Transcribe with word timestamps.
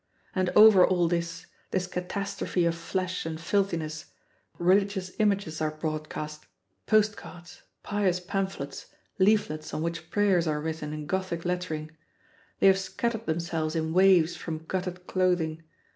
And 0.33 0.49
over 0.55 0.83
all 0.83 1.07
this, 1.07 1.45
this 1.69 1.85
catastrophe 1.85 2.65
of 2.65 2.73
flesh 2.73 3.23
and 3.23 3.39
filthiness, 3.39 4.05
religious 4.57 5.11
images 5.19 5.61
are 5.61 5.69
broadcast, 5.77 6.47
post 6.87 7.15
cards, 7.15 7.61
pious 7.83 8.19
pamphlets, 8.19 8.87
leaflets 9.19 9.75
on 9.75 9.83
which 9.83 10.09
prayers 10.09 10.47
are 10.47 10.59
written 10.59 10.91
in 10.91 11.05
Gothic 11.05 11.45
lettering 11.45 11.91
they 12.59 12.65
have 12.65 12.79
scattered 12.79 13.27
themselves 13.27 13.75
in 13.75 13.93
waves 13.93 14.35
from 14.35 14.65
gutted 14.65 15.05
clothing. 15.05 15.61